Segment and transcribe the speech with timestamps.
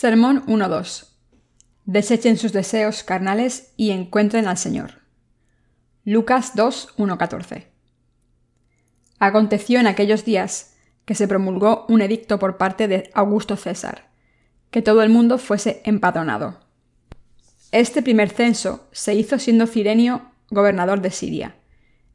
[0.00, 1.08] Sermón 1.2.
[1.84, 5.00] Desechen sus deseos carnales y encuentren al Señor.
[6.04, 7.64] Lucas 2.1.14.
[9.18, 14.08] Aconteció en aquellos días que se promulgó un edicto por parte de Augusto César,
[14.70, 16.60] que todo el mundo fuese empadronado.
[17.72, 21.56] Este primer censo se hizo siendo Cirenio gobernador de Siria,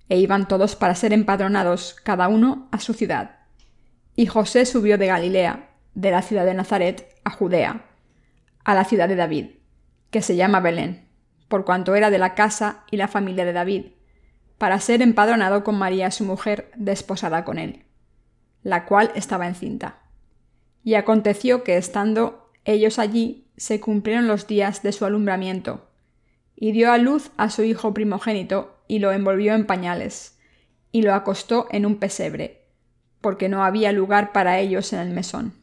[0.08, 3.40] e iban todos para ser empadronados, cada uno a su ciudad.
[4.16, 7.86] Y José subió de Galilea, de la ciudad de Nazaret, a Judea,
[8.64, 9.48] a la ciudad de David,
[10.12, 11.08] que se llama Belén,
[11.48, 13.86] por cuanto era de la casa y la familia de David,
[14.58, 17.84] para ser empadronado con María su mujer, desposada con él,
[18.62, 20.00] la cual estaba encinta.
[20.84, 25.90] Y aconteció que estando ellos allí, se cumplieron los días de su alumbramiento,
[26.56, 30.40] y dio a luz a su hijo primogénito, y lo envolvió en pañales,
[30.92, 32.68] y lo acostó en un pesebre,
[33.22, 35.63] porque no había lugar para ellos en el mesón.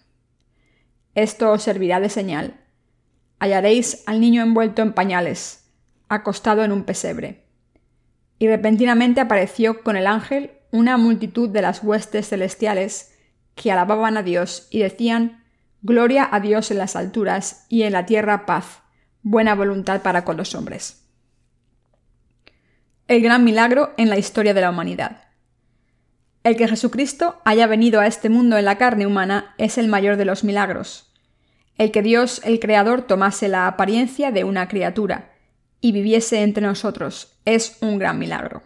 [1.15, 2.61] Esto os servirá de señal.
[3.39, 5.65] Hallaréis al niño envuelto en pañales,
[6.07, 7.43] acostado en un pesebre.
[8.39, 13.13] Y repentinamente apareció con el ángel una multitud de las huestes celestiales
[13.55, 15.43] que alababan a Dios y decían,
[15.81, 18.81] Gloria a Dios en las alturas y en la tierra paz,
[19.23, 21.07] buena voluntad para con los hombres.
[23.07, 25.20] El gran milagro en la historia de la humanidad.
[26.43, 30.17] El que Jesucristo haya venido a este mundo en la carne humana es el mayor
[30.17, 31.13] de los milagros.
[31.77, 35.31] El que Dios, el Creador, tomase la apariencia de una criatura
[35.81, 38.63] y viviese entre nosotros es un gran milagro.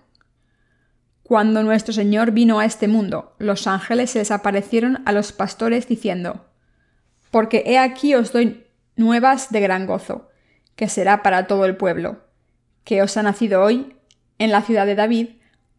[1.24, 5.88] Cuando nuestro Señor vino a este mundo, los ángeles se les aparecieron a los pastores
[5.88, 6.46] diciendo,
[7.32, 10.30] Porque he aquí os doy nuevas de gran gozo,
[10.76, 12.26] que será para todo el pueblo,
[12.84, 13.96] que os ha nacido hoy,
[14.38, 15.30] en la ciudad de David,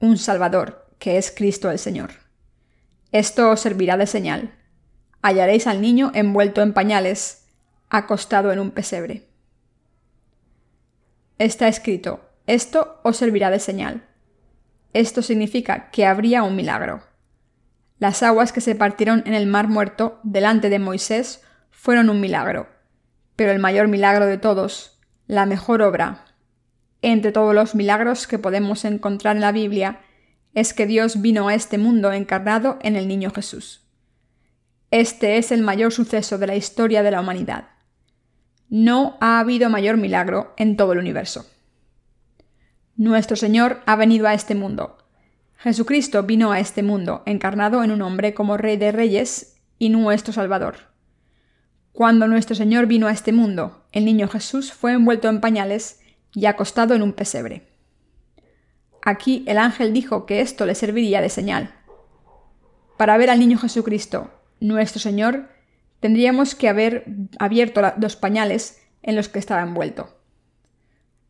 [0.01, 2.11] un Salvador, que es Cristo el Señor.
[3.13, 4.57] Esto os servirá de señal.
[5.23, 7.47] Hallaréis al niño envuelto en pañales,
[7.89, 9.29] acostado en un pesebre.
[11.39, 14.09] Está escrito, esto os servirá de señal.
[14.95, 17.05] Esto significa que habría un milagro.
[18.01, 21.41] Las aguas que se partieron en el mar muerto delante de Moisés
[21.71, 22.67] fueron un milagro,
[23.37, 26.25] pero el mayor milagro de todos, la mejor obra,
[27.01, 30.01] entre todos los milagros que podemos encontrar en la Biblia,
[30.57, 33.83] es que Dios vino a este mundo encarnado en el niño Jesús.
[34.91, 37.69] Este es el mayor suceso de la historia de la humanidad.
[38.71, 41.47] No ha habido mayor milagro en todo el universo.
[42.97, 44.97] Nuestro Señor ha venido a este mundo.
[45.59, 50.33] Jesucristo vino a este mundo encarnado en un hombre como Rey de Reyes y nuestro
[50.33, 50.77] Salvador.
[51.93, 56.01] Cuando nuestro Señor vino a este mundo, el niño Jesús fue envuelto en pañales
[56.33, 57.66] y acostado en un pesebre.
[59.07, 61.73] Aquí el ángel dijo que esto le serviría de señal.
[62.97, 65.49] Para ver al niño Jesucristo, nuestro Señor,
[66.01, 67.05] tendríamos que haber
[67.39, 70.19] abierto los pañales en los que estaba envuelto.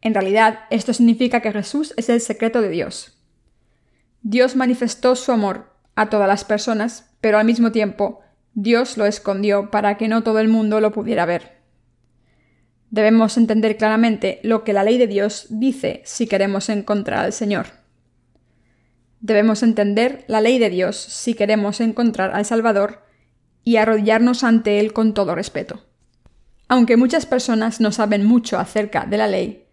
[0.00, 3.18] En realidad, esto significa que Jesús es el secreto de Dios.
[4.22, 8.22] Dios manifestó su amor a todas las personas, pero al mismo tiempo
[8.54, 11.55] Dios lo escondió para que no todo el mundo lo pudiera ver.
[12.90, 17.66] Debemos entender claramente lo que la ley de Dios dice si queremos encontrar al Señor.
[19.20, 23.02] Debemos entender la ley de Dios si queremos encontrar al Salvador
[23.64, 25.84] y arrodillarnos ante Él con todo respeto.
[26.68, 29.66] Aunque muchas personas no saben mucho acerca de la ley,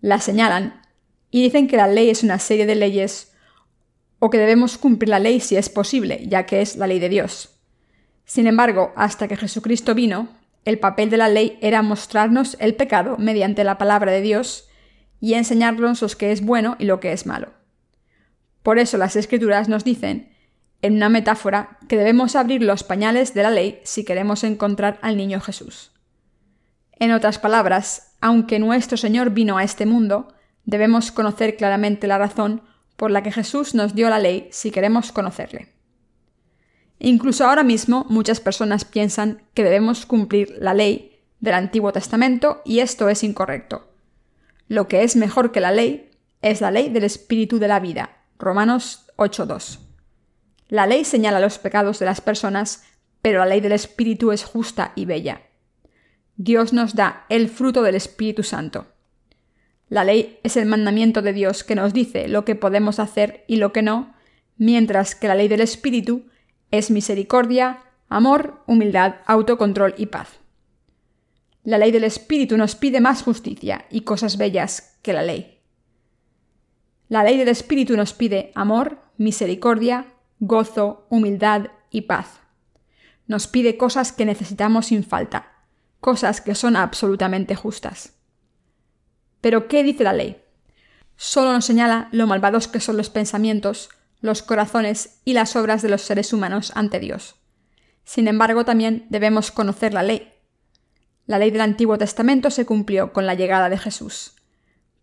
[0.00, 0.82] la señalan
[1.30, 3.32] y dicen que la ley es una serie de leyes
[4.18, 7.08] o que debemos cumplir la ley si es posible, ya que es la ley de
[7.08, 7.60] Dios.
[8.24, 10.28] Sin embargo, hasta que Jesucristo vino,
[10.68, 14.68] el papel de la ley era mostrarnos el pecado mediante la palabra de Dios
[15.18, 17.54] y enseñarnos lo que es bueno y lo que es malo.
[18.62, 20.30] Por eso las escrituras nos dicen,
[20.82, 25.16] en una metáfora, que debemos abrir los pañales de la ley si queremos encontrar al
[25.16, 25.90] niño Jesús.
[26.92, 30.34] En otras palabras, aunque nuestro Señor vino a este mundo,
[30.66, 32.60] debemos conocer claramente la razón
[32.96, 35.77] por la que Jesús nos dio la ley si queremos conocerle.
[36.98, 42.80] Incluso ahora mismo muchas personas piensan que debemos cumplir la ley del Antiguo Testamento y
[42.80, 43.92] esto es incorrecto.
[44.66, 46.10] Lo que es mejor que la ley
[46.42, 48.16] es la ley del Espíritu de la vida.
[48.38, 49.78] Romanos 8.2.
[50.68, 52.84] La ley señala los pecados de las personas,
[53.22, 55.42] pero la ley del Espíritu es justa y bella.
[56.36, 58.86] Dios nos da el fruto del Espíritu Santo.
[59.88, 63.56] La ley es el mandamiento de Dios que nos dice lo que podemos hacer y
[63.56, 64.14] lo que no,
[64.56, 66.26] mientras que la ley del Espíritu
[66.70, 70.40] es misericordia, amor, humildad, autocontrol y paz.
[71.64, 75.60] La ley del Espíritu nos pide más justicia y cosas bellas que la ley.
[77.08, 80.06] La ley del Espíritu nos pide amor, misericordia,
[80.40, 82.40] gozo, humildad y paz.
[83.26, 85.52] Nos pide cosas que necesitamos sin falta,
[86.00, 88.14] cosas que son absolutamente justas.
[89.40, 90.42] Pero, ¿qué dice la ley?
[91.16, 95.88] Solo nos señala lo malvados que son los pensamientos, los corazones y las obras de
[95.88, 97.36] los seres humanos ante Dios.
[98.04, 100.32] Sin embargo, también debemos conocer la ley.
[101.26, 104.34] La ley del Antiguo Testamento se cumplió con la llegada de Jesús.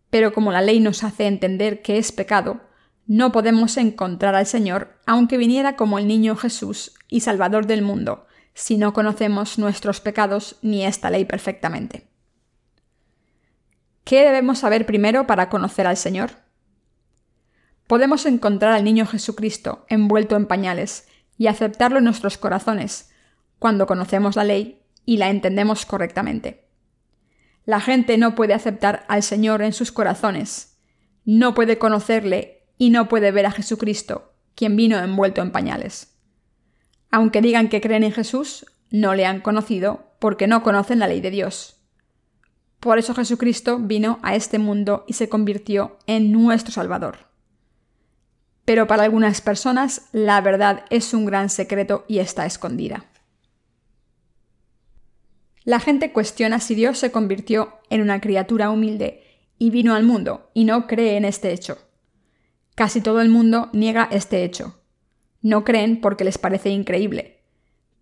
[0.10, 2.62] Pero como la ley nos hace entender que es pecado,
[3.06, 8.26] no podemos encontrar al Señor aunque viniera como el niño Jesús y Salvador del mundo,
[8.56, 12.08] si no conocemos nuestros pecados ni esta ley perfectamente.
[14.04, 16.45] ¿Qué debemos saber primero para conocer al Señor?
[17.88, 23.12] Podemos encontrar al niño Jesucristo envuelto en pañales y aceptarlo en nuestros corazones
[23.60, 26.66] cuando conocemos la ley y la entendemos correctamente.
[27.66, 30.78] La gente no puede aceptar al Señor en sus corazones,
[31.26, 36.16] no puede conocerle y no puede ver a Jesucristo, quien vino envuelto en pañales.
[37.12, 41.22] Aunque digan que creen en Jesús, no le han conocido porque no conocen la ley
[41.22, 41.82] de Dios.
[42.80, 47.25] Por eso Jesucristo vino a este mundo y se convirtió en nuestro Salvador.
[48.66, 53.06] Pero para algunas personas la verdad es un gran secreto y está escondida.
[55.64, 59.24] La gente cuestiona si Dios se convirtió en una criatura humilde
[59.58, 61.80] y vino al mundo y no cree en este hecho.
[62.76, 64.82] Casi todo el mundo niega este hecho.
[65.42, 67.44] No creen porque les parece increíble.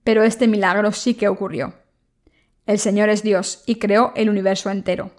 [0.03, 1.75] Pero este milagro sí que ocurrió.
[2.65, 5.11] El Señor es Dios y creó el universo entero.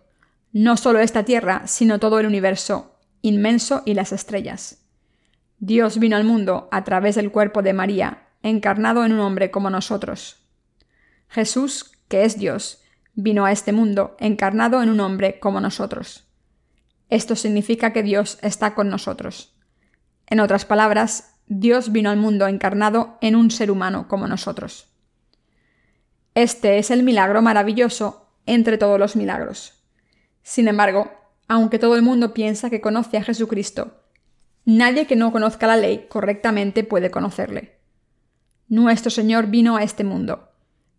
[0.52, 4.83] No solo esta tierra, sino todo el universo inmenso y las estrellas.
[5.58, 9.70] Dios vino al mundo a través del cuerpo de María, encarnado en un hombre como
[9.70, 10.36] nosotros.
[11.28, 12.82] Jesús, que es Dios,
[13.14, 16.28] vino a este mundo encarnado en un hombre como nosotros.
[17.08, 19.54] Esto significa que Dios está con nosotros.
[20.26, 24.88] En otras palabras, Dios vino al mundo encarnado en un ser humano como nosotros.
[26.34, 29.84] Este es el milagro maravilloso entre todos los milagros.
[30.42, 31.10] Sin embargo,
[31.46, 34.03] aunque todo el mundo piensa que conoce a Jesucristo
[34.64, 37.78] Nadie que no conozca la ley correctamente puede conocerle.
[38.68, 40.48] Nuestro Señor vino a este mundo.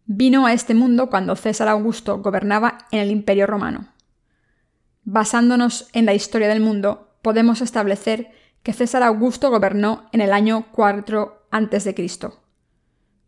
[0.06, 3.89] Vino a este mundo cuando César Augusto gobernaba en el Imperio Romano.
[5.03, 8.31] Basándonos en la historia del mundo, podemos establecer
[8.62, 11.95] que César Augusto gobernó en el año 4 a.C.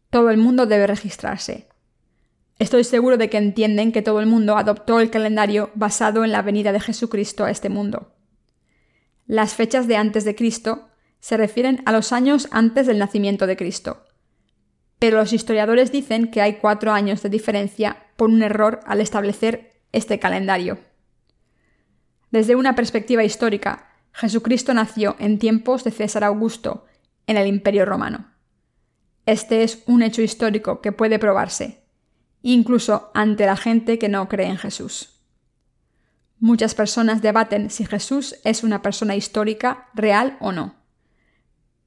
[0.10, 1.68] Todo el mundo debe registrarse.
[2.60, 6.42] Estoy seguro de que entienden que todo el mundo adoptó el calendario basado en la
[6.42, 8.17] venida de Jesucristo a este mundo.
[9.28, 10.88] Las fechas de antes de Cristo
[11.20, 14.06] se refieren a los años antes del nacimiento de Cristo.
[15.00, 19.82] Pero los historiadores dicen que hay cuatro años de diferencia por un error al establecer
[19.92, 20.80] este calendario.
[22.32, 26.86] Desde una perspectiva histórica, Jesucristo nació en tiempos de César Augusto,
[27.28, 28.32] en el Imperio Romano.
[29.26, 31.84] Este es un hecho histórico que puede probarse,
[32.42, 35.17] incluso ante la gente que no cree en Jesús.
[36.40, 40.76] Muchas personas debaten si Jesús es una persona histórica, real o no.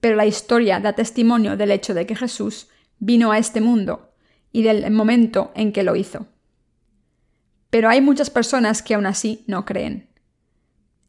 [0.00, 4.12] Pero la historia da testimonio del hecho de que Jesús vino a este mundo
[4.50, 6.26] y del momento en que lo hizo.
[7.71, 10.09] Pero hay muchas personas que aún así no creen.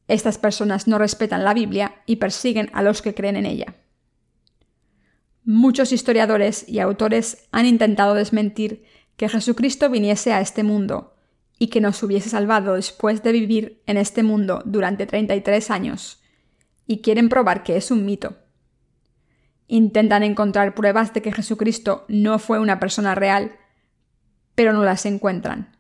[0.07, 3.75] Estas personas no respetan la Biblia y persiguen a los que creen en ella.
[5.43, 8.83] Muchos historiadores y autores han intentado desmentir
[9.15, 11.15] que Jesucristo viniese a este mundo
[11.62, 16.20] y que nos hubiese salvado después de vivir en este mundo durante 33 años,
[16.88, 18.38] y quieren probar que es un mito.
[19.68, 23.51] Intentan encontrar pruebas de que Jesucristo no fue una persona real,
[24.56, 25.77] pero no las encuentran.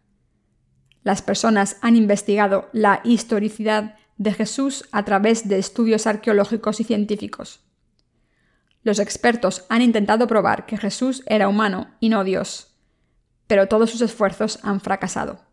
[1.01, 7.65] Las personas han investigado la historicidad de Jesús a través de estudios arqueológicos y científicos.
[8.83, 12.77] Los expertos han intentado probar que Jesús era humano y no Dios,
[13.47, 15.49] pero todos sus esfuerzos han fracasado.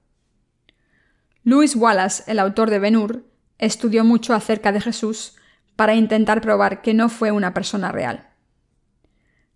[1.49, 3.25] Louis Wallace, el autor de Ben-Hur,
[3.57, 5.35] estudió mucho acerca de Jesús
[5.77, 8.29] para intentar probar que no fue una persona real.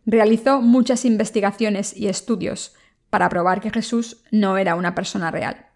[0.06, 2.75] Realizó muchas investigaciones y estudios
[3.11, 5.66] para probar que Jesús no era una persona real.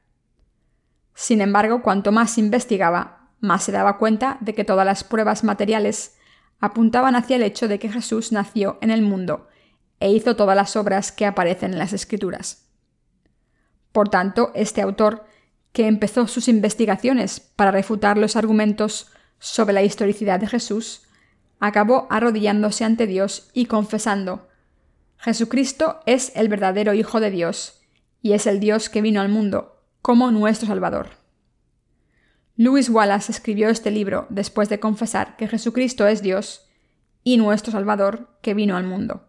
[1.12, 6.16] Sin embargo, cuanto más investigaba, más se daba cuenta de que todas las pruebas materiales
[6.60, 9.48] apuntaban hacia el hecho de que Jesús nació en el mundo
[10.00, 12.70] e hizo todas las obras que aparecen en las Escrituras.
[13.92, 15.26] Por tanto, este autor,
[15.76, 21.02] que empezó sus investigaciones para refutar los argumentos sobre la historicidad de Jesús,
[21.60, 24.48] acabó arrodillándose ante Dios y confesando
[25.18, 27.82] Jesucristo es el verdadero Hijo de Dios,
[28.22, 31.10] y es el Dios que vino al mundo, como nuestro Salvador.
[32.56, 36.70] Lewis Wallace escribió este libro después de confesar que Jesucristo es Dios
[37.22, 39.28] y nuestro Salvador que vino al mundo.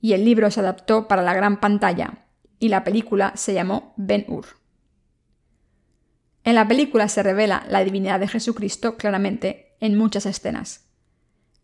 [0.00, 2.26] Y el libro se adaptó para la gran pantalla,
[2.58, 4.59] y la película se llamó Ben Hur.
[6.44, 10.86] En la película se revela la divinidad de Jesucristo claramente en muchas escenas.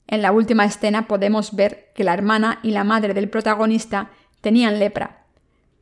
[0.07, 4.79] En la última escena podemos ver que la hermana y la madre del protagonista tenían
[4.79, 5.27] lepra,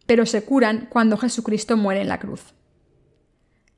[0.07, 2.55] pero se curan cuando Jesucristo muere en la cruz.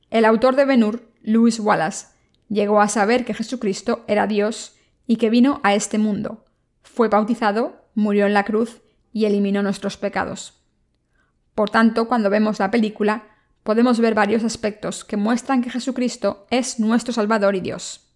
[0.09, 2.07] El autor de Benur, Louis Wallace,
[2.47, 6.45] llegó a saber que Jesucristo era Dios y que vino a este mundo,
[6.97, 8.81] fue bautizado, murió en la cruz
[9.11, 10.63] y eliminó nuestros pecados.
[11.53, 13.36] Por tanto, cuando vemos la película,
[13.67, 18.15] podemos ver varios aspectos que muestran que Jesucristo es nuestro Salvador y Dios.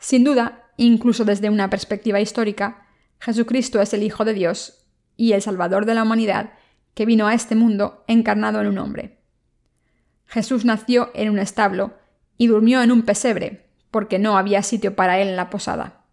[0.00, 2.86] Sin duda, Incluso desde una perspectiva histórica,
[3.18, 6.52] Jesucristo es el Hijo de Dios y el Salvador de la humanidad
[6.94, 9.18] que vino a este mundo encarnado en un hombre.
[10.26, 11.94] Jesús nació en un establo
[12.36, 16.04] y durmió en un pesebre, porque no había sitio para él en la posada.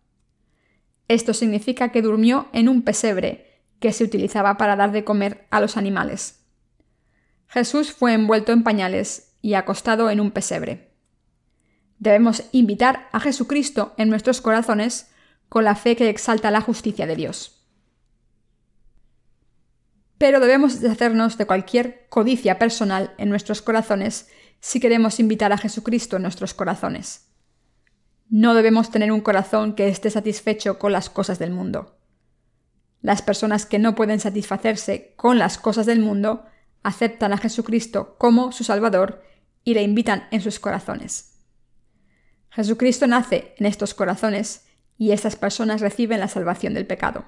[1.09, 5.59] Esto significa que durmió en un pesebre que se utilizaba para dar de comer a
[5.59, 6.42] los animales.
[7.53, 10.89] Jesús fue envuelto en pañales y acostado en un pesebre.
[11.99, 15.11] Debemos invitar a Jesucristo en nuestros corazones
[15.49, 17.63] con la fe que exalta la justicia de Dios.
[20.17, 26.15] Pero debemos deshacernos de cualquier codicia personal en nuestros corazones si queremos invitar a Jesucristo
[26.15, 27.27] en nuestros corazones.
[28.29, 31.99] No debemos tener un corazón que esté satisfecho con las cosas del mundo.
[33.03, 36.47] Las personas que no pueden satisfacerse con las cosas del mundo
[36.83, 39.23] aceptan a Jesucristo como su Salvador
[39.63, 41.39] y le invitan en sus corazones.
[42.49, 47.25] Jesucristo nace en estos corazones y estas personas reciben la salvación del pecado.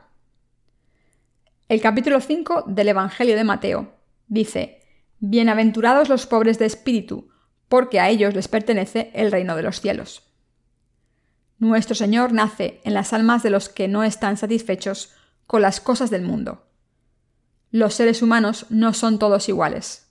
[1.67, 3.95] El capítulo 5 del Evangelio de Mateo
[4.27, 4.81] dice,
[5.19, 7.29] Bienaventurados los pobres de espíritu,
[7.67, 10.21] porque a ellos les pertenece el reino de los cielos.
[11.57, 15.13] Nuestro Señor nace en las almas de los que no están satisfechos
[15.47, 16.64] con las cosas del mundo.
[17.75, 20.08] Los seres humanos no son todos iguales.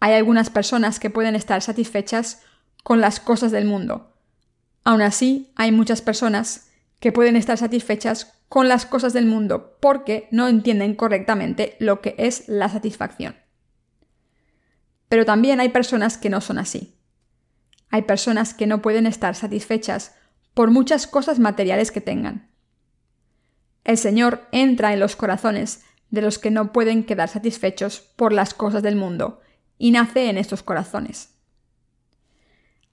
[0.00, 2.42] Hay algunas personas que pueden estar satisfechas
[2.82, 4.12] con las cosas del mundo.
[4.82, 10.26] Aún así, hay muchas personas que pueden estar satisfechas con las cosas del mundo porque
[10.32, 13.36] no entienden correctamente lo que es la satisfacción.
[15.08, 16.98] Pero también hay personas que no son así.
[17.88, 20.16] Hay personas que no pueden estar satisfechas
[20.54, 22.50] por muchas cosas materiales que tengan.
[23.84, 28.54] El Señor entra en los corazones de los que no pueden quedar satisfechos por las
[28.54, 29.40] cosas del mundo
[29.78, 31.34] y nace en estos corazones.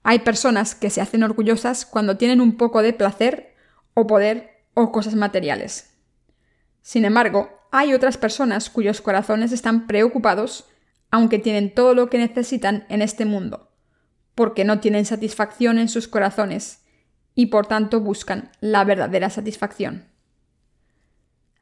[0.02, 3.54] Hay personas que se hacen orgullosas cuando tienen un poco de placer
[3.94, 5.90] o poder o cosas materiales.
[6.82, 10.66] Sin embargo, hay otras personas cuyos corazones están preocupados
[11.10, 13.72] aunque tienen todo lo que necesitan en este mundo,
[14.34, 16.84] porque no tienen satisfacción en sus corazones
[17.34, 20.04] y por tanto buscan la verdadera satisfacción.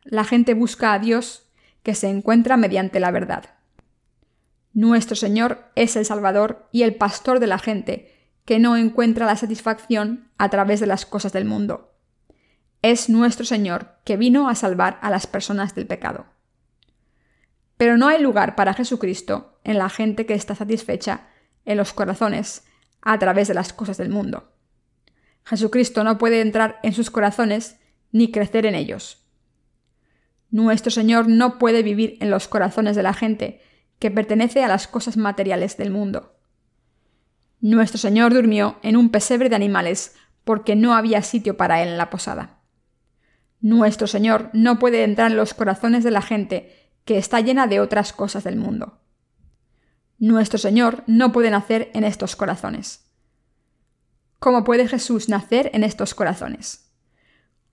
[0.02, 1.43] La gente busca a Dios
[1.84, 3.44] que se encuentra mediante la verdad.
[4.72, 8.12] Nuestro Señor es el Salvador y el pastor de la gente,
[8.44, 11.94] que no encuentra la satisfacción a través de las cosas del mundo.
[12.82, 16.26] Es nuestro Señor que vino a salvar a las personas del pecado.
[17.76, 21.28] Pero no hay lugar para Jesucristo en la gente que está satisfecha
[21.64, 22.64] en los corazones
[23.00, 24.52] a través de las cosas del mundo.
[25.44, 27.78] Jesucristo no puede entrar en sus corazones
[28.12, 29.23] ni crecer en ellos.
[30.50, 33.60] Nuestro Señor no puede vivir en los corazones de la gente
[33.98, 36.36] que pertenece a las cosas materiales del mundo.
[37.60, 41.98] Nuestro Señor durmió en un pesebre de animales porque no había sitio para él en
[41.98, 42.60] la posada.
[43.60, 47.80] Nuestro Señor no puede entrar en los corazones de la gente que está llena de
[47.80, 49.00] otras cosas del mundo.
[50.18, 53.10] Nuestro Señor no puede nacer en estos corazones.
[54.38, 56.83] ¿Cómo puede Jesús nacer en estos corazones?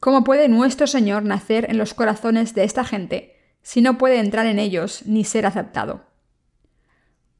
[0.01, 4.47] ¿Cómo puede nuestro Señor nacer en los corazones de esta gente si no puede entrar
[4.47, 6.03] en ellos ni ser aceptado?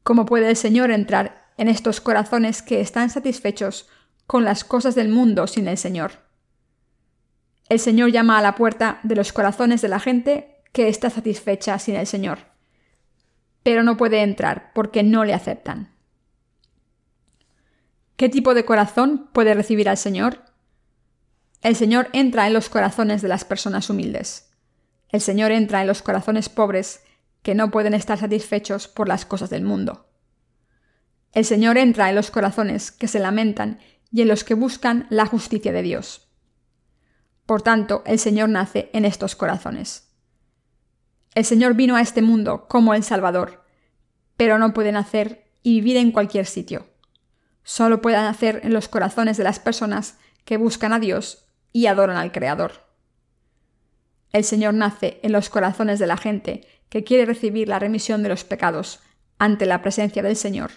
[0.02, 3.88] ¿Cómo puede el Señor entrar en estos corazones que están satisfechos
[4.26, 6.12] con las cosas del mundo sin el Señor.
[7.68, 11.78] El Señor llama a la puerta de los corazones de la gente que está satisfecha
[11.78, 12.38] sin el Señor,
[13.62, 15.94] pero no puede entrar porque no le aceptan.
[18.16, 20.40] ¿Qué tipo de corazón puede recibir al Señor?
[21.62, 24.50] El Señor entra en los corazones de las personas humildes.
[25.08, 27.04] El Señor entra en los corazones pobres
[27.42, 30.08] que no pueden estar satisfechos por las cosas del mundo.
[31.30, 33.78] El Señor entra en los corazones que se lamentan
[34.10, 36.28] y en los que buscan la justicia de Dios.
[37.46, 40.08] Por tanto, el Señor nace en estos corazones.
[41.32, 43.64] El Señor vino a este mundo como el Salvador,
[44.36, 46.88] pero no puede nacer y vivir en cualquier sitio.
[47.62, 52.16] Solo puede nacer en los corazones de las personas que buscan a Dios y adoran
[52.16, 52.86] al Creador.
[54.32, 58.28] El Señor nace en los corazones de la gente que quiere recibir la remisión de
[58.28, 59.00] los pecados
[59.38, 60.70] ante la presencia del Señor,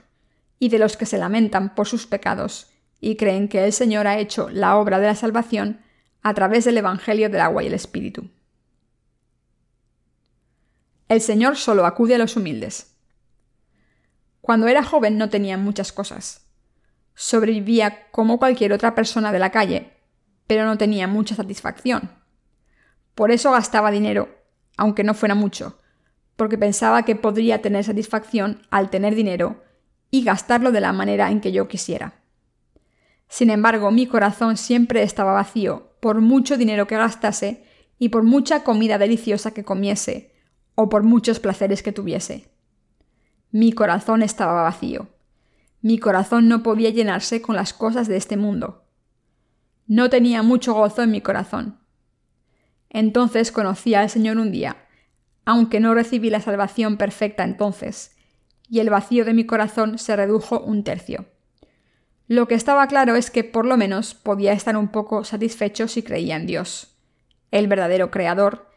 [0.60, 2.68] y de los que se lamentan por sus pecados
[3.00, 5.82] y creen que el Señor ha hecho la obra de la salvación
[6.22, 8.30] a través del Evangelio del agua y el Espíritu.
[11.08, 12.96] El Señor solo acude a los humildes.
[14.42, 16.48] Cuando era joven no tenía muchas cosas.
[17.14, 19.95] Sobrevivía como cualquier otra persona de la calle,
[20.48, 22.12] pero no tenía mucha satisfacción.
[23.16, 24.30] Por eso gastaba dinero,
[24.78, 25.80] aunque no fuera mucho,
[26.36, 29.64] porque pensaba que podría tener satisfacción al tener dinero
[30.12, 32.22] y gastarlo de la manera en que yo quisiera.
[33.28, 37.64] Sin embargo, mi corazón siempre estaba vacío por mucho dinero que gastase
[37.98, 40.34] y por mucha comida deliciosa que comiese,
[40.76, 42.52] o por muchos placeres que tuviese.
[43.52, 45.08] Mi corazón estaba vacío.
[45.82, 48.85] Mi corazón no podía llenarse con las cosas de este mundo.
[49.88, 51.80] No tenía mucho gozo en mi corazón.
[52.90, 54.86] Entonces conocí al Señor un día
[55.46, 58.16] aunque no recibí la salvación perfecta entonces,
[58.68, 61.26] y el vacío de mi corazón se redujo un tercio.
[62.28, 66.02] Lo que estaba claro es que por lo menos podía estar un poco satisfecho si
[66.02, 66.98] creía en Dios,
[67.52, 68.72] el verdadero Creador,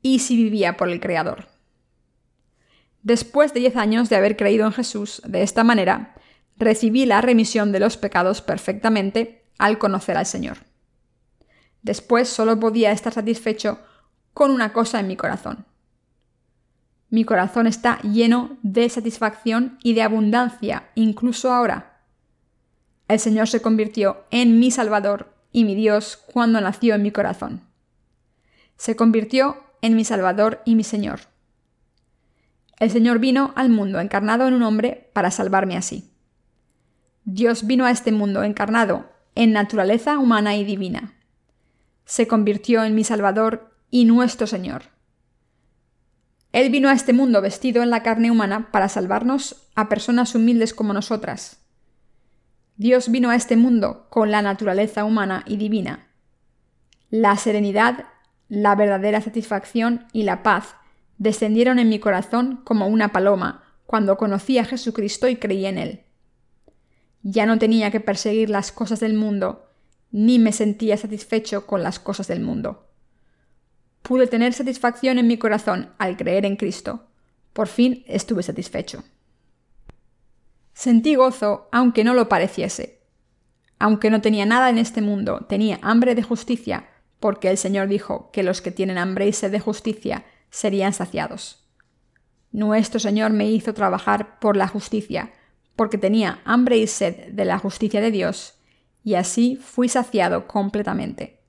[0.00, 1.48] y si vivía por el Creador.
[3.02, 6.14] Después de diez años de haber creído en Jesús de esta manera,
[6.56, 10.58] recibí la remisión de los pecados perfectamente al conocer al Señor.
[11.82, 13.78] Después solo podía estar satisfecho
[14.34, 15.66] con una cosa en mi corazón,
[17.08, 22.00] mi corazón está lleno de satisfacción y de abundancia, incluso ahora.
[23.06, 27.62] El Señor se convirtió en mi Salvador y mi Dios cuando nació en mi corazón.
[28.76, 31.20] Se convirtió en mi Salvador y mi Señor.
[32.80, 36.10] El Señor vino al mundo encarnado en un hombre para salvarme así.
[37.24, 41.14] Dios vino a este mundo encarnado en naturaleza humana y divina.
[42.04, 44.84] Se convirtió en mi Salvador y nuestro Señor.
[46.52, 50.72] Él vino a este mundo vestido en la carne humana para salvarnos a personas humildes
[50.72, 51.60] como nosotras.
[52.76, 56.08] Dios vino a este mundo con la naturaleza humana y divina.
[57.10, 58.06] La serenidad,
[58.48, 60.76] la verdadera satisfacción y la paz
[61.18, 66.05] descendieron en mi corazón como una paloma cuando conocí a Jesucristo y creí en Él.
[67.28, 69.66] Ya no tenía que perseguir las cosas del mundo,
[70.12, 72.86] ni me sentía satisfecho con las cosas del mundo
[74.06, 77.06] pude tener satisfacción en mi corazón al creer en Cristo.
[77.52, 79.02] Por fin estuve satisfecho.
[80.74, 83.00] Sentí gozo aunque no lo pareciese.
[83.80, 88.30] Aunque no tenía nada en este mundo, tenía hambre de justicia, porque el Señor dijo
[88.30, 91.66] que los que tienen hambre y sed de justicia serían saciados.
[92.52, 95.32] Nuestro Señor me hizo trabajar por la justicia,
[95.76, 98.58] porque tenía hambre y sed de la justicia de Dios,
[99.04, 101.40] y así fui saciado completamente.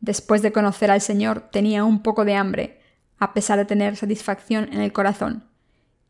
[0.00, 2.80] Después de conocer al Señor tenía un poco de hambre,
[3.18, 5.48] a pesar de tener satisfacción en el corazón.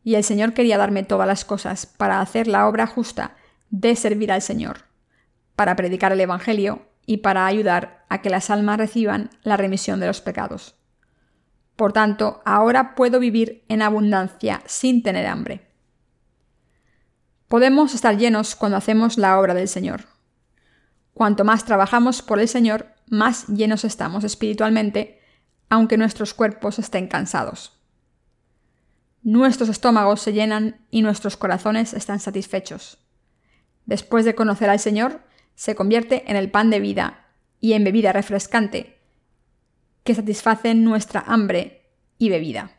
[0.03, 3.37] Y el Señor quería darme todas las cosas para hacer la obra justa
[3.71, 4.81] de servir al Señor,
[5.55, 10.07] para predicar el Evangelio y para ayudar a que las almas reciban la remisión de
[10.07, 10.75] los pecados.
[11.77, 15.66] Por tanto, ahora puedo vivir en abundancia sin tener hambre.
[17.49, 20.07] Podemos estar llenos cuando hacemos la obra del Señor.
[21.15, 25.21] Cuanto más trabajamos por el Señor, más llenos estamos espiritualmente,
[25.69, 27.81] aunque nuestros cuerpos estén cansados.
[29.23, 32.99] Nuestros estómagos se llenan y nuestros corazones están satisfechos.
[33.85, 35.21] Después de conocer al Señor,
[35.55, 37.29] se convierte en el pan de vida
[37.61, 38.99] y en bebida refrescante,
[40.03, 42.76] que satisfacen nuestra hambre y bebida.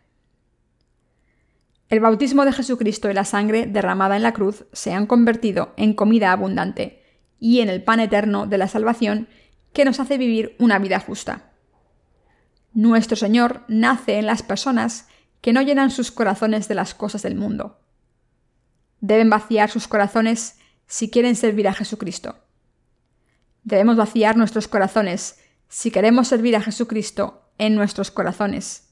[1.89, 5.93] El bautismo de Jesucristo y la sangre derramada en la cruz se han convertido en
[5.93, 7.01] comida abundante
[7.39, 9.29] y en el pan eterno de la salvación
[9.71, 11.51] que nos hace vivir una vida justa.
[12.73, 15.07] Nuestro Señor nace en las personas
[15.39, 17.79] que no llenan sus corazones de las cosas del mundo.
[18.99, 22.35] Deben vaciar sus corazones si quieren servir a Jesucristo.
[23.63, 28.86] Debemos vaciar nuestros corazones si queremos servir a Jesucristo en nuestros corazones,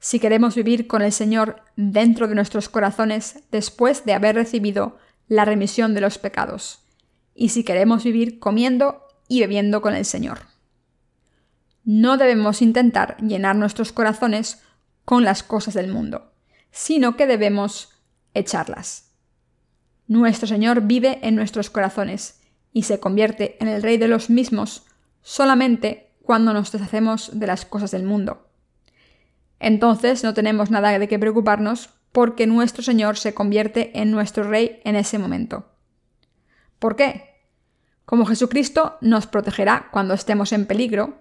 [0.00, 5.44] si queremos vivir con el Señor dentro de nuestros corazones después de haber recibido la
[5.44, 6.82] remisión de los pecados,
[7.34, 10.40] y si queremos vivir comiendo y bebiendo con el Señor.
[11.84, 14.60] No debemos intentar llenar nuestros corazones
[15.04, 16.26] con las cosas del mundo.
[16.72, 18.00] sino que debemos
[18.32, 19.10] echarlas.
[20.06, 22.40] Nuestro Señor vive en nuestros corazones
[22.72, 24.86] y se convierte en el Rey de los mismos
[25.20, 28.49] solamente cuando nos deshacemos de las cosas del mundo.
[29.60, 34.80] Entonces no tenemos nada de qué preocuparnos porque nuestro Señor se convierte en nuestro Rey
[34.84, 35.66] en ese momento.
[36.78, 37.30] ¿Por qué?
[38.04, 41.18] Como Jesucristo nos protegerá cuando estemos en peligro,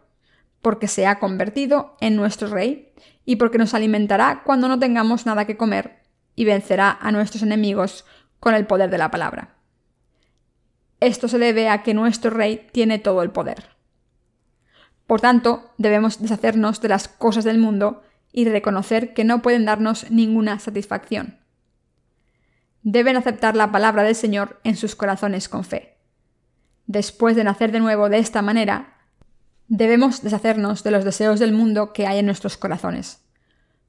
[0.62, 2.94] porque se ha convertido en nuestro Rey
[3.26, 6.00] y porque nos alimentará cuando no tengamos nada que comer
[6.36, 8.06] y vencerá a nuestros enemigos
[8.40, 9.56] con el poder de la palabra.
[11.00, 13.70] Esto se debe a que nuestro Rey tiene todo el poder.
[15.06, 20.10] Por tanto, debemos deshacernos de las cosas del mundo y reconocer que no pueden darnos
[20.12, 21.40] ninguna satisfacción.
[22.82, 25.98] Deben aceptar la palabra del Señor en sus corazones con fe.
[26.86, 28.98] Después de nacer de nuevo de esta manera,
[29.68, 33.20] debemos deshacernos de los deseos del mundo que hay en nuestros corazones.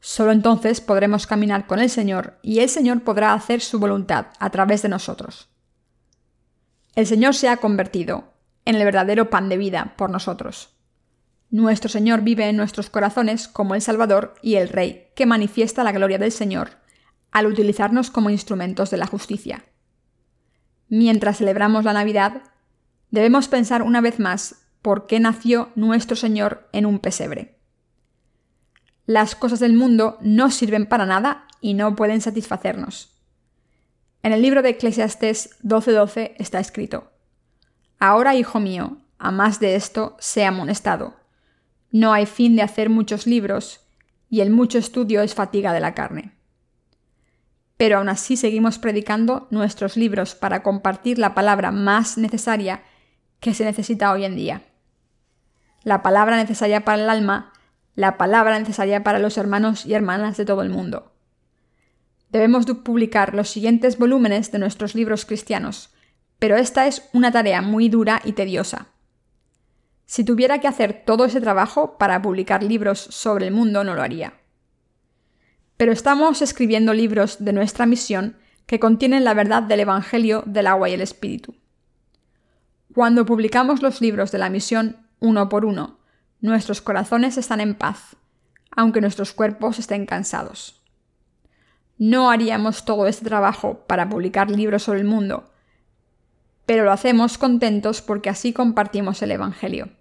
[0.01, 4.51] Solo entonces podremos caminar con el Señor y el Señor podrá hacer su voluntad a
[4.51, 5.49] través de nosotros.
[6.95, 8.33] El Señor se ha convertido
[8.65, 10.75] en el verdadero pan de vida por nosotros.
[11.51, 15.91] Nuestro Señor vive en nuestros corazones como el Salvador y el Rey, que manifiesta la
[15.93, 16.79] gloria del Señor
[17.33, 19.65] al utilizarnos como instrumentos de la justicia.
[20.89, 22.43] Mientras celebramos la Navidad,
[23.11, 27.59] debemos pensar una vez más por qué nació nuestro Señor en un pesebre.
[29.07, 33.17] Las cosas del mundo no sirven para nada y no pueden satisfacernos.
[34.23, 37.13] En el libro de Eclesiastes 12:12 está escrito,
[37.99, 41.20] Ahora, hijo mío, a más de esto, sea amonestado
[41.91, 43.81] no hay fin de hacer muchos libros,
[44.29, 46.33] y el mucho estudio es fatiga de la carne.
[47.77, 52.83] Pero aún así seguimos predicando nuestros libros para compartir la palabra más necesaria
[53.41, 54.63] que se necesita hoy en día.
[55.83, 57.53] La palabra necesaria para el alma,
[57.95, 61.13] la palabra necesaria para los hermanos y hermanas de todo el mundo.
[62.31, 65.91] Debemos publicar los siguientes volúmenes de nuestros libros cristianos,
[66.39, 68.89] pero esta es una tarea muy dura y tediosa.
[70.11, 74.03] Si tuviera que hacer todo ese trabajo para publicar libros sobre el mundo, no lo
[74.03, 74.33] haría.
[75.77, 80.89] Pero estamos escribiendo libros de nuestra misión que contienen la verdad del Evangelio del agua
[80.89, 81.55] y el Espíritu.
[82.93, 86.01] Cuando publicamos los libros de la misión uno por uno,
[86.41, 88.17] nuestros corazones están en paz,
[88.73, 90.83] aunque nuestros cuerpos estén cansados.
[91.99, 95.53] No haríamos todo este trabajo para publicar libros sobre el mundo,
[96.67, 100.00] pero lo hacemos contentos porque así compartimos el Evangelio.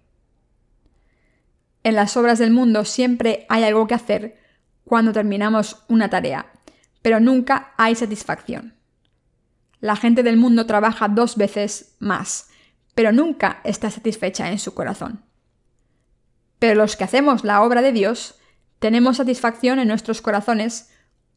[1.82, 4.38] En las obras del mundo siempre hay algo que hacer
[4.84, 6.52] cuando terminamos una tarea,
[7.02, 8.74] pero nunca hay satisfacción.
[9.80, 12.50] La gente del mundo trabaja dos veces más,
[12.94, 15.24] pero nunca está satisfecha en su corazón.
[16.58, 18.34] Pero los que hacemos la obra de Dios
[18.78, 20.90] tenemos satisfacción en nuestros corazones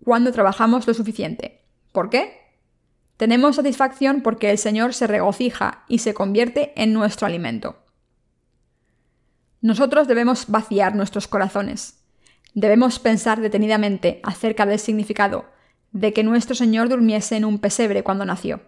[0.03, 1.61] cuando trabajamos lo suficiente.
[1.93, 2.41] ¿Por qué?
[3.17, 7.82] Tenemos satisfacción porque el Señor se regocija y se convierte en nuestro alimento.
[9.63, 12.03] Nosotros debemos vaciar nuestros corazones.
[12.53, 15.45] Debemos pensar detenidamente acerca del significado
[15.93, 18.59] de que nuestro Señor durmiese en un pesebre cuando nació.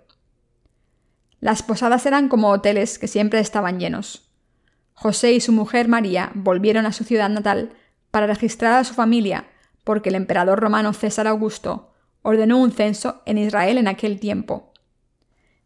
[1.42, 4.32] Las posadas eran como hoteles que siempre estaban llenos.
[4.94, 7.74] José y su mujer María volvieron a su ciudad natal
[8.10, 9.48] para registrar a su familia,
[9.84, 14.72] porque el emperador romano César Augusto ordenó un censo en Israel en aquel tiempo.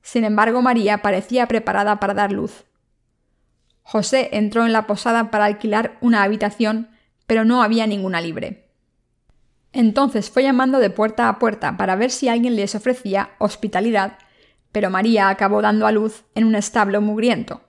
[0.01, 2.65] Sin embargo, María parecía preparada para dar luz.
[3.91, 6.91] José entró en la posada para alquilar una habitación,
[7.25, 8.69] pero no había ninguna libre.
[9.73, 14.19] Entonces fue llamando de puerta a puerta para ver si alguien les ofrecía hospitalidad,
[14.71, 17.63] pero María acabó dando a luz en un establo mugriento.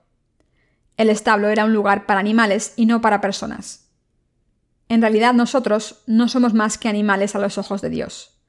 [0.95, 3.89] El establo era un lugar para animales y no para personas.
[4.89, 8.39] En realidad nosotros no somos más que animales a los ojos de Dios.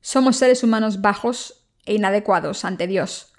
[0.00, 3.34] Somos seres humanos bajos e inadecuados ante Dios,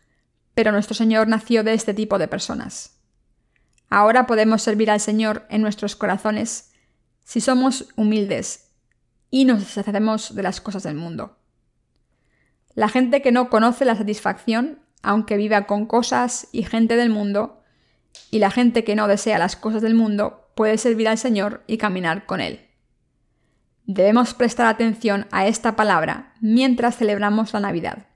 [0.54, 2.93] pero nuestro Señor nació de este tipo de personas.
[3.94, 6.74] Ahora podemos servir al Señor en nuestros corazones
[7.24, 8.72] si somos humildes
[9.30, 11.38] y nos deshacemos de las cosas del mundo.
[12.74, 17.62] La gente que no conoce la satisfacción, aunque viva con cosas y gente del mundo,
[18.32, 21.78] y la gente que no desea las cosas del mundo, puede servir al Señor y
[21.78, 22.62] caminar con Él.
[23.86, 28.08] Debemos prestar atención a esta palabra mientras celebramos la Navidad.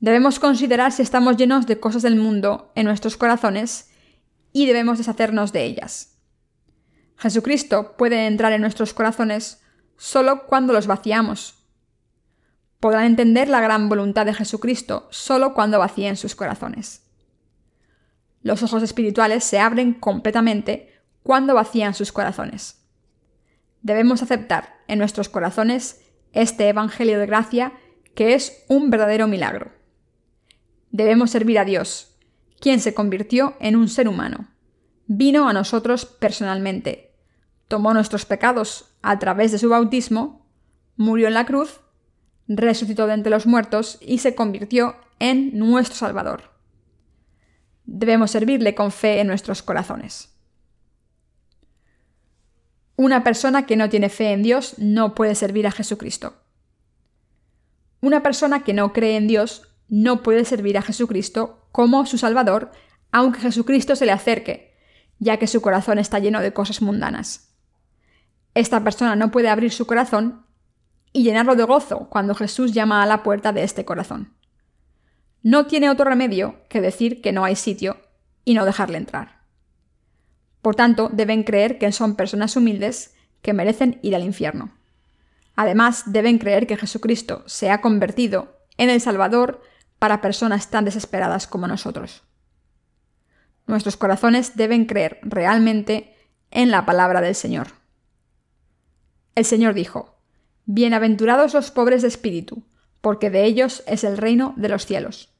[0.00, 3.88] Debemos considerar si estamos llenos de cosas del mundo en nuestros corazones
[4.52, 6.18] y debemos deshacernos de ellas.
[7.16, 9.62] Jesucristo puede entrar en nuestros corazones
[9.96, 11.54] solo cuando los vaciamos.
[12.80, 17.02] Podrán entender la gran voluntad de Jesucristo solo cuando vacíen sus corazones.
[18.42, 22.82] Los ojos espirituales se abren completamente cuando vacían sus corazones.
[23.82, 26.00] Debemos aceptar en nuestros corazones
[26.32, 27.72] este Evangelio de gracia
[28.14, 29.72] que es un verdadero milagro.
[30.90, 32.11] Debemos servir a Dios,
[32.62, 34.46] quien se convirtió en un ser humano.
[35.08, 37.12] Vino a nosotros personalmente,
[37.66, 40.46] tomó nuestros pecados a través de su bautismo,
[40.96, 41.80] murió en la cruz,
[42.46, 46.52] resucitó de entre los muertos y se convirtió en nuestro Salvador.
[47.84, 50.32] Debemos servirle con fe en nuestros corazones.
[52.94, 56.36] Una persona que no tiene fe en Dios no puede servir a Jesucristo.
[58.00, 62.70] Una persona que no cree en Dios no puede servir a Jesucristo como su Salvador,
[63.10, 64.76] aunque Jesucristo se le acerque,
[65.18, 67.54] ya que su corazón está lleno de cosas mundanas.
[68.54, 70.46] Esta persona no puede abrir su corazón
[71.12, 74.34] y llenarlo de gozo cuando Jesús llama a la puerta de este corazón.
[75.42, 77.96] No tiene otro remedio que decir que no hay sitio
[78.44, 79.42] y no dejarle entrar.
[80.60, 84.72] Por tanto, deben creer que son personas humildes que merecen ir al infierno.
[85.56, 89.62] Además, deben creer que Jesucristo se ha convertido en el Salvador
[90.02, 92.24] para personas tan desesperadas como nosotros.
[93.68, 96.12] Nuestros corazones deben creer realmente
[96.50, 97.68] en la palabra del Señor.
[99.36, 100.16] El Señor dijo,
[100.64, 102.64] Bienaventurados los pobres de espíritu,
[103.00, 105.32] porque de ellos es el reino de los cielos.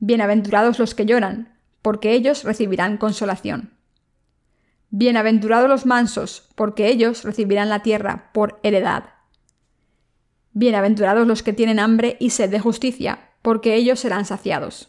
[0.00, 3.72] Bienaventurados los que lloran, porque ellos recibirán consolación.
[4.90, 9.04] Bienaventurados los mansos, porque ellos recibirán la tierra por heredad.
[10.52, 14.88] Bienaventurados los que tienen hambre y sed de justicia, porque ellos serán saciados.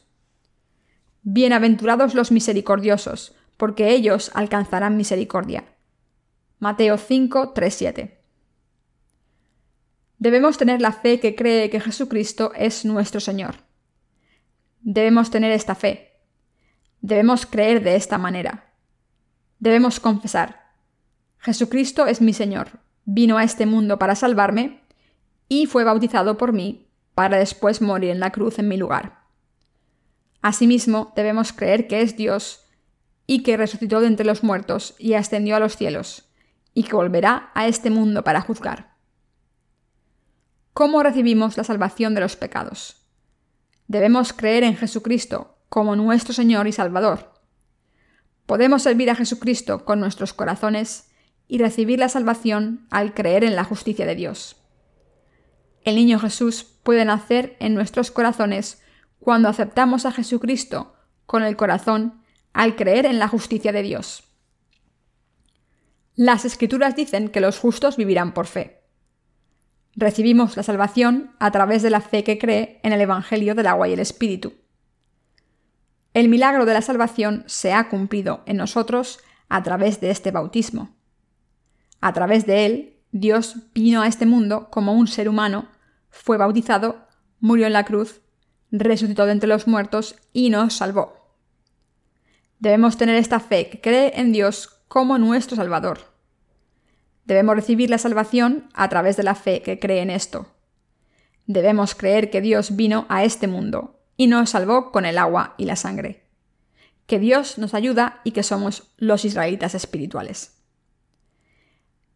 [1.24, 5.66] Bienaventurados los misericordiosos, porque ellos alcanzarán misericordia.
[6.60, 8.22] Mateo 5, 3, 7.
[10.18, 13.56] Debemos tener la fe que cree que Jesucristo es nuestro Señor.
[14.80, 16.22] Debemos tener esta fe.
[17.02, 18.74] Debemos creer de esta manera
[19.64, 20.74] debemos confesar,
[21.38, 24.82] Jesucristo es mi Señor, vino a este mundo para salvarme
[25.48, 26.83] y fue bautizado por mí
[27.16, 29.24] para después morir en la cruz en mi lugar.
[30.42, 32.66] Asimismo, debemos creer que es Dios
[33.26, 36.30] y que resucitó de entre los muertos y ascendió a los cielos,
[36.74, 38.96] y que volverá a este mundo para juzgar.
[40.74, 43.06] ¿Cómo recibimos la salvación de los pecados?
[43.88, 47.34] Debemos creer en Jesucristo como nuestro Señor y Salvador,
[48.46, 51.10] Podemos servir a Jesucristo con nuestros corazones
[51.48, 54.58] y recibir la salvación al creer en la justicia de Dios.
[55.84, 58.82] El niño Jesús puede nacer en nuestros corazones
[59.20, 62.22] cuando aceptamos a Jesucristo con el corazón
[62.54, 64.24] al creer en la justicia de Dios.
[66.16, 68.84] Las escrituras dicen que los justos vivirán por fe.
[69.96, 73.88] Recibimos la salvación a través de la fe que cree en el Evangelio del agua
[73.88, 74.54] y el Espíritu.
[76.14, 79.20] El milagro de la salvación se ha cumplido en nosotros
[79.50, 80.96] a través de este bautismo.
[82.02, 85.68] A través de él, Dios vino a este mundo como un ser humano,
[86.14, 87.08] fue bautizado,
[87.40, 88.22] murió en la cruz,
[88.72, 91.36] resucitó de entre los muertos y nos salvó.
[92.60, 96.00] Debemos tener esta fe que cree en Dios como nuestro Salvador.
[97.26, 100.48] Debemos recibir la salvación a través de la fe que cree en esto.
[101.48, 105.66] Debemos creer que Dios vino a este mundo y nos salvó con el agua y
[105.66, 106.24] la sangre.
[107.08, 110.62] Que Dios nos ayuda y que somos los israelitas espirituales.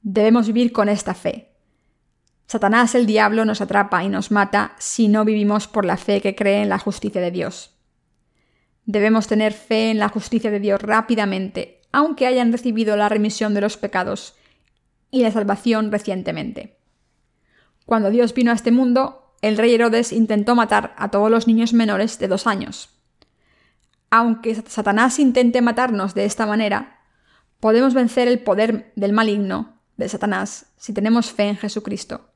[0.02, 1.57] Debemos vivir con esta fe.
[2.48, 6.34] Satanás el diablo nos atrapa y nos mata si no vivimos por la fe que
[6.34, 7.76] cree en la justicia de Dios.
[8.86, 13.60] Debemos tener fe en la justicia de Dios rápidamente, aunque hayan recibido la remisión de
[13.60, 14.36] los pecados
[15.12, 16.78] y la salvación recientemente.
[17.86, 21.74] Cuando Dios vino a este mundo, el rey Herodes intentó matar a todos los niños
[21.74, 22.90] menores de dos años.
[24.10, 27.02] Aunque Satanás intente matarnos de esta manera,
[27.60, 32.30] podemos vencer el poder del maligno, de Satanás, si tenemos fe en Jesucristo,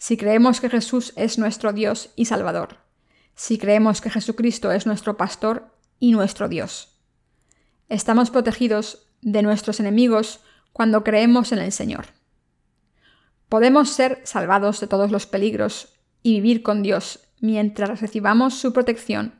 [0.00, 2.78] si creemos que Jesús es nuestro Dios y Salvador,
[3.34, 6.96] si creemos que Jesucristo es nuestro pastor y nuestro Dios.
[7.90, 10.40] Estamos protegidos de nuestros enemigos
[10.72, 12.06] cuando creemos en el Señor.
[13.50, 19.34] Podemos ser salvados de todos los peligros y vivir con Dios mientras recibamos su protección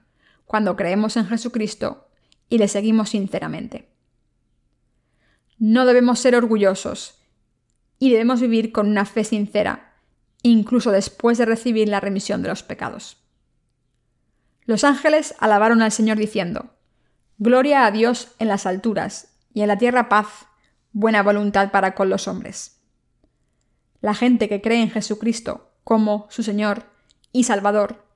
[0.45, 2.11] cuando creemos en Jesucristo
[2.51, 3.89] y le seguimos sinceramente.
[5.59, 7.15] No debemos ser orgullosos
[7.99, 9.90] y debemos vivir con una fe sincera,
[10.43, 13.19] incluso después de recibir la remisión de los pecados.
[14.65, 16.75] Los ángeles alabaron al Señor diciendo,
[17.39, 20.47] Gloria a Dios en las alturas y en la tierra paz,
[20.93, 22.83] buena voluntad para con los hombres.
[24.01, 26.85] La gente que cree en Jesucristo como su Señor
[27.33, 28.07] y Salvador,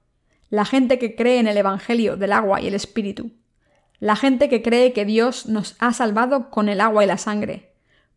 [0.51, 3.33] la gente que cree en el Evangelio del agua y el Espíritu,
[3.99, 7.73] la gente que cree que Dios nos ha salvado con el agua y la sangre,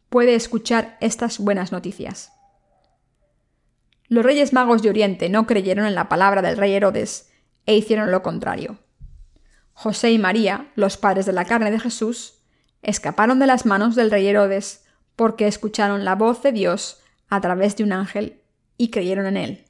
[0.10, 2.37] puede escuchar estas buenas noticias.
[4.10, 7.30] Los reyes magos de Oriente no creyeron en la palabra del rey Herodes
[7.66, 8.80] e hicieron lo contrario.
[9.74, 12.36] José y María, los padres de la carne de Jesús,
[12.82, 17.76] escaparon de las manos del rey Herodes porque escucharon la voz de Dios a través
[17.76, 18.42] de un ángel
[18.78, 19.66] y creyeron en él.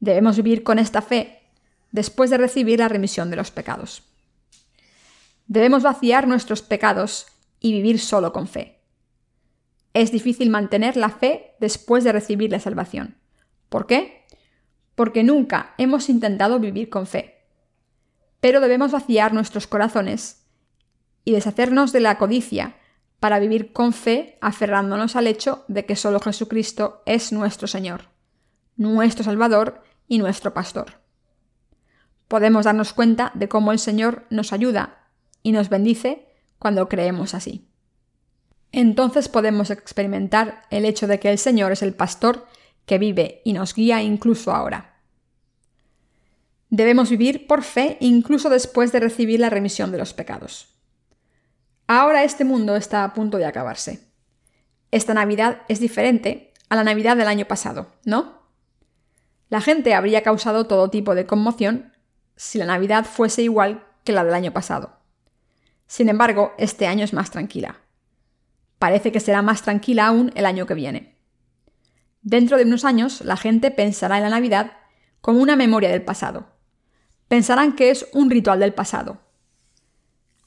[0.00, 1.42] Debemos vivir con esta fe
[1.92, 4.02] después de recibir la remisión de los pecados.
[5.46, 7.26] Debemos vaciar nuestros pecados
[7.60, 8.80] y vivir solo con fe.
[9.94, 13.16] Es difícil mantener la fe después de recibir la salvación.
[13.68, 14.24] ¿Por qué?
[14.94, 17.44] Porque nunca hemos intentado vivir con fe.
[18.40, 20.46] Pero debemos vaciar nuestros corazones
[21.24, 22.76] y deshacernos de la codicia
[23.20, 28.10] para vivir con fe aferrándonos al hecho de que solo Jesucristo es nuestro Señor,
[28.76, 31.00] nuestro Salvador y nuestro Pastor.
[32.28, 35.08] Podemos darnos cuenta de cómo el Señor nos ayuda
[35.42, 36.26] y nos bendice
[36.58, 37.68] cuando creemos así.
[38.72, 42.46] Entonces podemos experimentar el hecho de que el Señor es el pastor
[42.86, 45.02] que vive y nos guía incluso ahora.
[46.70, 50.74] Debemos vivir por fe incluso después de recibir la remisión de los pecados.
[51.86, 54.00] Ahora este mundo está a punto de acabarse.
[54.90, 58.42] Esta Navidad es diferente a la Navidad del año pasado, ¿no?
[59.48, 61.92] La gente habría causado todo tipo de conmoción
[62.34, 64.98] si la Navidad fuese igual que la del año pasado.
[65.86, 67.80] Sin embargo, este año es más tranquila.
[68.78, 71.15] Parece que será más tranquila aún el año que viene.
[72.26, 74.72] Dentro de unos años, la gente pensará en la Navidad
[75.20, 76.48] como una memoria del pasado.
[77.28, 79.18] Pensarán que es un ritual del pasado.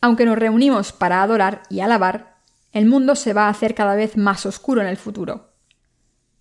[0.01, 2.35] Aunque nos reunimos para adorar y alabar,
[2.73, 5.53] el mundo se va a hacer cada vez más oscuro en el futuro.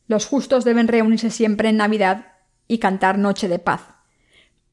[0.09, 2.33] Los justos deben reunirse siempre en Navidad
[2.67, 3.83] y cantar Noche de Paz,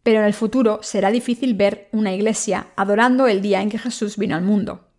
[0.01, 4.17] pero en el futuro será difícil ver una iglesia adorando el día en que Jesús
[4.17, 4.89] vino al mundo.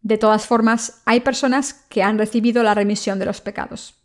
[0.00, 3.99] De todas formas, hay personas que han recibido la remisión de los pecados.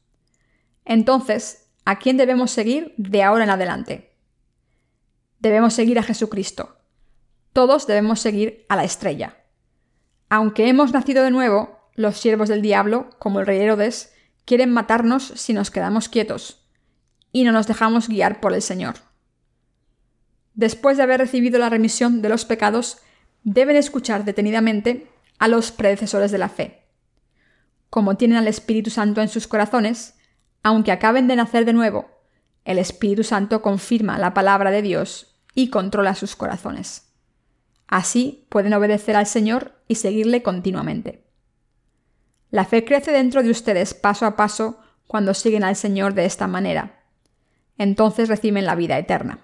[0.85, 4.15] Entonces, ¿a quién debemos seguir de ahora en adelante?
[5.39, 6.77] Debemos seguir a Jesucristo.
[7.53, 9.37] Todos debemos seguir a la estrella.
[10.29, 14.13] Aunque hemos nacido de nuevo, los siervos del diablo, como el rey Herodes,
[14.45, 16.67] quieren matarnos si nos quedamos quietos
[17.31, 18.95] y no nos dejamos guiar por el Señor
[20.55, 22.97] después de haber recibido la remisión de los pecados,
[23.43, 26.81] deben escuchar detenidamente a los predecesores de la fe.
[27.89, 30.15] Como tienen al Espíritu Santo en sus corazones,
[30.65, 32.09] aunque acaben de nacer de nuevo,
[32.63, 37.13] el Espíritu Santo confirma la palabra de Dios y controla sus corazones.
[37.85, 41.23] Así pueden obedecer al Señor y seguirle continuamente.
[42.49, 46.47] La fe crece dentro de ustedes paso a paso cuando siguen al Señor de esta
[46.47, 47.03] manera.
[47.77, 49.41] Entonces reciben la vida eterna.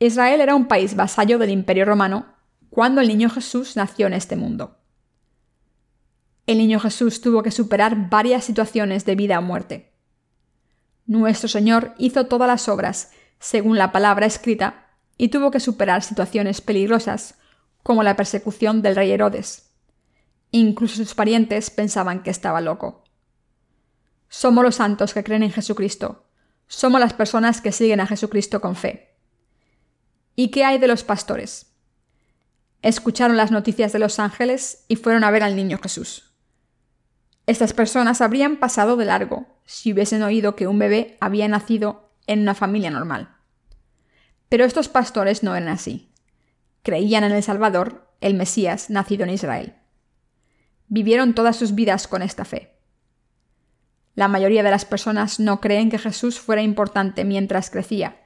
[0.00, 2.26] Israel era un país vasallo del Imperio Romano
[2.70, 4.77] cuando el niño Jesús nació en este mundo.
[6.48, 9.92] El niño Jesús tuvo que superar varias situaciones de vida o muerte.
[11.04, 14.86] Nuestro Señor hizo todas las obras según la palabra escrita
[15.18, 17.34] y tuvo que superar situaciones peligrosas
[17.82, 19.74] como la persecución del rey Herodes.
[20.50, 23.04] Incluso sus parientes pensaban que estaba loco.
[24.30, 26.24] Somos los santos que creen en Jesucristo.
[26.66, 29.18] Somos las personas que siguen a Jesucristo con fe.
[30.34, 31.74] ¿Y qué hay de los pastores?
[32.80, 36.27] Escucharon las noticias de los ángeles y fueron a ver al niño Jesús.
[37.48, 42.40] Estas personas habrían pasado de largo si hubiesen oído que un bebé había nacido en
[42.40, 43.36] una familia normal.
[44.50, 46.12] Pero estos pastores no eran así.
[46.82, 49.76] Creían en el Salvador, el Mesías, nacido en Israel.
[50.88, 52.76] Vivieron todas sus vidas con esta fe.
[54.14, 58.20] La mayoría de las personas no creen que Jesús fuera importante mientras crecía,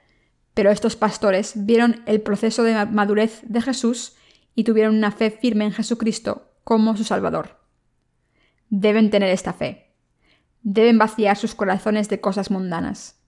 [0.53, 4.17] pero estos pastores vieron el proceso de madurez de Jesús
[4.57, 7.62] y tuvieron una fe firme en Jesucristo como su Salvador.
[8.75, 9.93] Deben tener esta fe.
[10.63, 13.21] Deben vaciar sus corazones de cosas mundanas.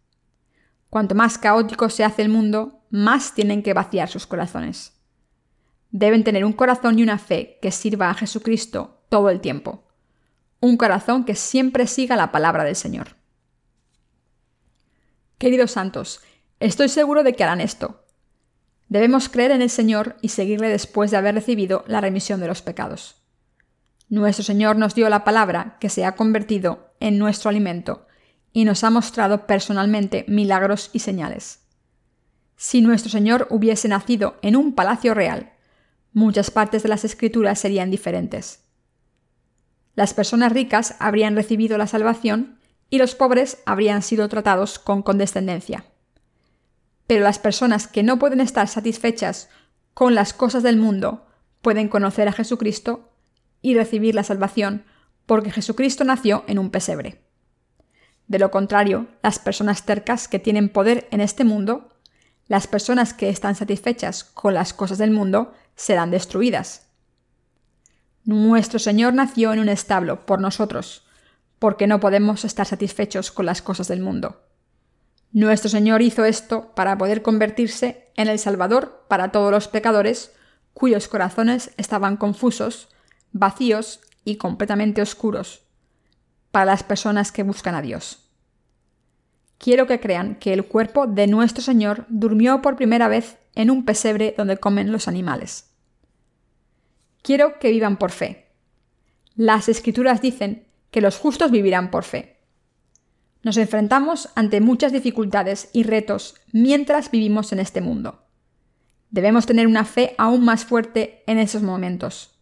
[0.89, 4.95] Cuanto más caótico se hace el mundo, más tienen que vaciar sus corazones.
[5.91, 9.85] Deben tener un corazón y una fe que sirva a Jesucristo todo el tiempo.
[10.61, 13.17] Un corazón que siempre siga la palabra del Señor.
[15.37, 16.23] Queridos santos,
[16.61, 18.07] Estoy seguro de que harán esto.
[18.89, 22.63] Debemos creer en el Señor y seguirle después de haber recibido la remisión de los
[22.63, 23.24] pecados.
[24.09, 28.07] Nuestro Señor nos dio la palabra que se ha convertido en nuestro alimento
[28.53, 31.61] y nos ha mostrado personalmente milagros y señales.
[32.57, 35.53] Si nuestro Señor hubiese nacido en un palacio real,
[36.13, 38.65] muchas partes de las escrituras serían diferentes.
[39.95, 42.59] Las personas ricas habrían recibido la salvación
[42.91, 45.85] y los pobres habrían sido tratados con condescendencia.
[47.07, 49.49] Pero las personas que no pueden estar satisfechas
[49.95, 51.27] con las cosas del mundo
[51.63, 53.14] pueden conocer a Jesucristo
[53.65, 54.85] y recibir la salvación
[55.25, 57.25] porque Jesucristo nació en un pesebre.
[58.29, 61.89] De lo contrario, las personas tercas que tienen poder en este mundo,
[62.47, 66.89] las personas que están satisfechas con las cosas del mundo, serán destruidas.
[68.25, 71.07] Nuestro Señor nació en un establo por nosotros,
[71.59, 74.43] porque no podemos estar satisfechos con las cosas del mundo.
[75.33, 80.33] Nuestro Señor hizo esto para poder convertirse en el Salvador para todos los pecadores
[80.75, 82.89] cuyos corazones estaban confusos,
[83.35, 85.63] vacíos y completamente oscuros,
[86.53, 88.31] para las personas que buscan a Dios.
[89.59, 93.85] Quiero que crean que el cuerpo de nuestro Señor durmió por primera vez en un
[93.85, 95.71] pesebre donde comen los animales.
[97.23, 98.47] Quiero que vivan por fe.
[99.35, 102.39] Las escrituras dicen que los justos vivirán por fe.
[103.43, 108.23] Nos enfrentamos ante muchas dificultades y retos mientras vivimos en este mundo.
[109.11, 112.34] Debemos tener una fe aún más fuerte en esos momentos.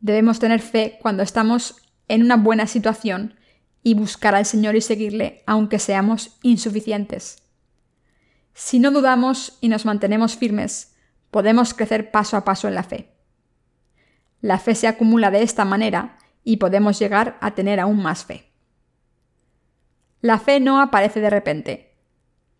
[0.00, 1.76] Debemos tener fe cuando estamos
[2.06, 3.34] en una buena situación
[3.82, 7.42] y buscar al Señor y seguirle aunque seamos insuficientes.
[8.54, 10.94] Si no dudamos y nos mantenemos firmes,
[11.30, 13.12] podemos crecer paso a paso en la fe.
[14.40, 18.52] La fe se acumula de esta manera y podemos llegar a tener aún más fe.
[20.20, 21.94] La fe no aparece de repente.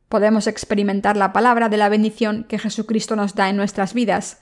[0.09, 4.41] Podemos experimentar la palabra de la bendición que Jesucristo nos da en nuestras vidas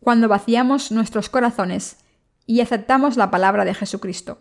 [0.00, 1.98] cuando vaciamos nuestros corazones
[2.48, 4.40] y aceptamos la palabra de Jesucristo.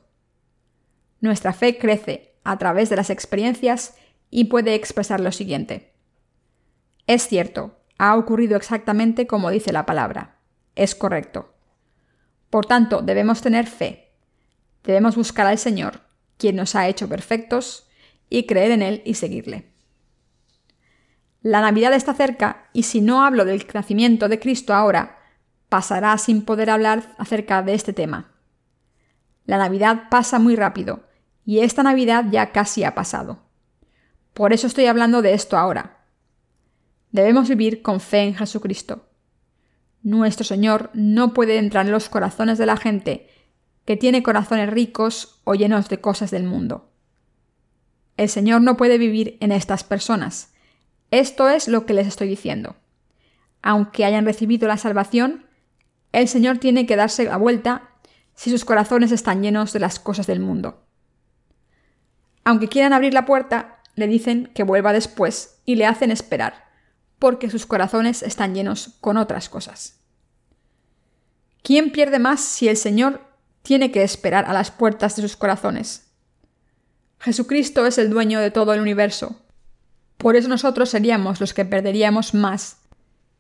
[1.20, 3.96] Nuestra fe crece a través de las experiencias
[4.30, 5.94] y puede expresar lo siguiente.
[7.06, 10.38] Es cierto, ha ocurrido exactamente como dice la palabra.
[10.74, 11.54] Es correcto.
[12.50, 14.14] Por tanto, debemos tener fe.
[14.86, 16.00] Debemos buscar al Señor,
[16.38, 17.90] quien nos ha hecho perfectos,
[18.30, 19.74] y creer en Él y seguirle.
[21.42, 25.17] La Navidad está cerca y si no hablo del nacimiento de Cristo ahora,
[25.70, 28.32] pasará sin poder hablar acerca de este tema.
[29.46, 31.04] La Navidad pasa muy rápido
[31.46, 33.40] y esta Navidad ya casi ha pasado.
[34.34, 36.06] Por eso estoy hablando de esto ahora.
[37.12, 39.08] Debemos vivir con fe en Jesucristo.
[40.04, 43.30] Nuestro Señor no puede entrar en los corazones de la gente
[43.86, 46.92] que tiene corazones ricos o llenos de cosas del mundo.
[48.18, 50.54] El Señor no puede vivir en estas personas.
[51.10, 52.76] Esto es lo que les estoy diciendo.
[53.62, 55.47] Aunque hayan recibido la salvación,
[56.20, 57.90] el Señor tiene que darse la vuelta
[58.36, 60.84] si sus corazones están llenos de las cosas del mundo.
[62.44, 66.66] Aunque quieran abrir la puerta, le dicen que vuelva después y le hacen esperar,
[67.20, 70.00] porque sus corazones están llenos con otras cosas.
[71.64, 73.22] ¿Quién pierde más si el Señor
[73.64, 76.08] tiene que esperar a las puertas de sus corazones?
[77.20, 79.42] Jesucristo es el dueño de todo el universo.
[80.18, 82.87] Por eso nosotros seríamos los que perderíamos más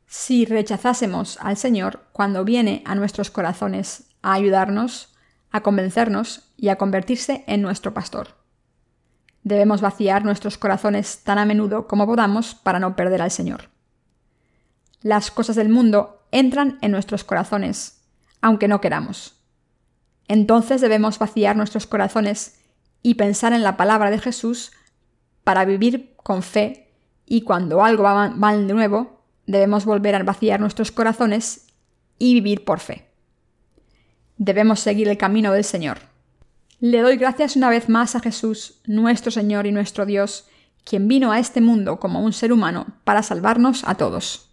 [0.08, 5.16] si rechazásemos al Señor cuando viene a nuestros corazones a ayudarnos,
[5.52, 8.36] a convencernos y a convertirse en nuestro pastor.
[9.44, 13.70] Debemos vaciar nuestros corazones tan a menudo como podamos para no perder al Señor.
[15.02, 17.98] Las cosas del mundo entran en nuestros corazones
[18.42, 19.36] aunque no queramos.
[20.28, 22.60] Entonces debemos vaciar nuestros corazones
[23.02, 24.72] y pensar en la palabra de Jesús
[25.44, 26.94] para vivir con fe
[27.26, 29.17] y cuando algo va mal de nuevo,
[29.48, 31.66] debemos volver a vaciar nuestros corazones
[32.20, 33.08] y vivir por fe.
[34.38, 35.98] Debemos seguir el camino del Señor.
[36.80, 40.46] Le doy gracias una vez más a Jesús, nuestro Señor y nuestro Dios,
[40.84, 44.47] quien vino a este mundo como un ser humano para salvarnos a todos.